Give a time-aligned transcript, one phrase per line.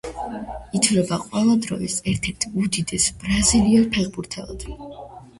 [0.77, 4.65] ითვლება ყველა დროის ერთ-ერთ უდიდეს ბრაზილიელ ფეხბურთელად.